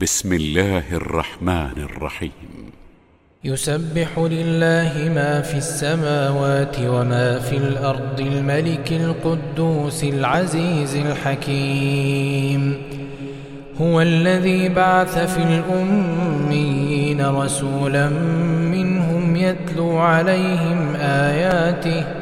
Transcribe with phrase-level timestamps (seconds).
[0.00, 2.32] بسم الله الرحمن الرحيم.
[3.44, 12.82] يسبح لله ما في السماوات وما في الأرض الملك القدوس العزيز الحكيم.
[13.80, 18.08] هو الذي بعث في الأميين رسولا
[18.72, 22.21] منهم يتلو عليهم آياته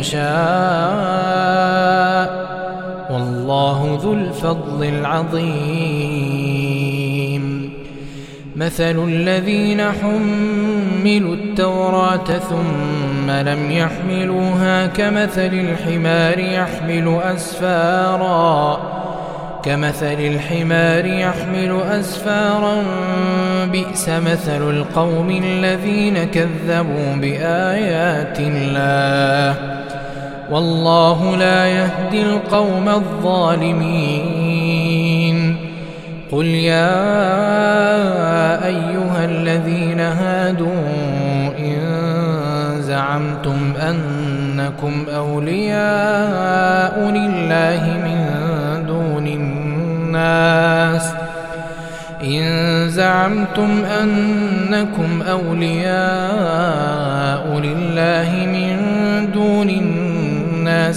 [0.00, 0.24] يشاء.
[3.10, 5.84] والله ذو الفضل العظيم.
[8.56, 18.78] مثل الذين حملوا التوراة ثم لم يحملوها كمثل الحمار يحمل أسفاراً.
[19.64, 22.82] كمثل الحمار يحمل أسفارا.
[23.72, 29.73] بئس مثل القوم الذين كذبوا بآيات الله.
[30.54, 34.14] والله لا يهدي القوم الظالمين.
[36.32, 36.94] قل يا
[38.66, 40.88] أيها الذين هادوا
[41.58, 41.80] إن
[42.80, 48.24] زعمتم أنكم أولياء لله من
[49.26, 51.14] الناس.
[52.24, 57.03] إن زعمتم أنكم أولياء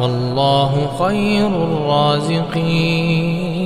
[0.00, 3.57] والله خير الرازقين.